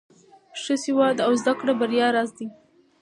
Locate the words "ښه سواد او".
0.61-1.31